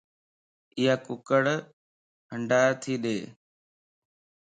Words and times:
ايا 0.77 0.93
ڪڪڙ 1.07 1.43
ھنڊا 2.31 2.61
تي 2.81 2.93
ڏي 3.03 3.17